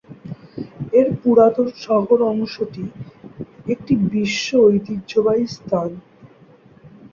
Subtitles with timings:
[0.93, 2.83] এর পুরাতন শহর অংশটি
[3.67, 5.89] একটি বিশ্ব ঐতিহ্যবাহী স্থান।